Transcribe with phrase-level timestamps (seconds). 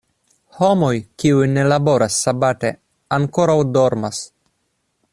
[0.59, 0.89] Homoj,
[1.23, 2.73] kiuj ne laboras sabate
[3.19, 4.25] ankoraŭ dormas.